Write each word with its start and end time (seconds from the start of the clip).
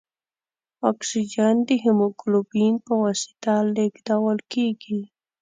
اکسیجن 0.91 1.55
د 1.67 1.69
هیموګلوبین 1.83 2.73
په 2.85 2.93
واسطه 3.03 3.53
لېږدوال 3.75 4.39
کېږي. 4.53 5.01